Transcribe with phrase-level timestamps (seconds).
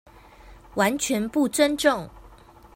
[0.73, 2.09] 完全不尊重